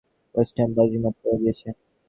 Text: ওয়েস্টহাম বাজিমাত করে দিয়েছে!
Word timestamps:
ওয়েস্টহাম 0.35 0.71
বাজিমাত 0.77 1.15
করে 1.21 1.35
দিয়েছে! 1.41 1.67